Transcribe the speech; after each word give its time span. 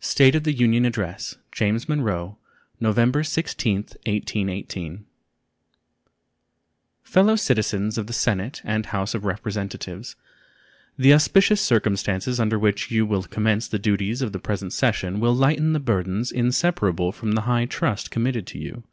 State 0.00 0.34
of 0.34 0.44
the 0.44 0.52
Union 0.52 0.84
Address 0.84 1.36
James 1.50 1.88
Monroe 1.88 2.36
November 2.78 3.24
16, 3.24 3.76
1818 4.04 5.06
Fellow 7.02 7.34
Citizens 7.36 7.96
of 7.96 8.06
the 8.06 8.12
Senate 8.12 8.60
and 8.64 8.84
House 8.84 9.14
of 9.14 9.24
Representatives: 9.24 10.14
The 10.98 11.14
auspicious 11.14 11.62
circumstances 11.62 12.38
under 12.38 12.58
which 12.58 12.90
you 12.90 13.06
will 13.06 13.22
commence 13.22 13.66
the 13.66 13.78
duties 13.78 14.20
of 14.20 14.32
the 14.32 14.38
present 14.38 14.74
session 14.74 15.18
will 15.18 15.34
lighten 15.34 15.72
the 15.72 15.80
burdens 15.80 16.30
inseparable 16.30 17.12
from 17.12 17.32
the 17.32 17.42
high 17.48 17.64
trust 17.64 18.10
committed 18.10 18.46
to 18.48 18.58
you. 18.58 18.84